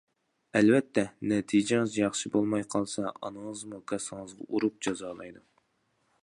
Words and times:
ئەلۋەتتە 0.59 1.01
نەتىجىڭىز 1.31 1.97
ياخشى 1.99 2.31
بولماي 2.37 2.65
قالسا، 2.77 3.13
ئانىڭىزمۇ 3.13 3.83
كاسىڭىزغا 3.93 4.49
ئۇرۇپ 4.49 4.83
جازالايدۇ. 4.89 5.47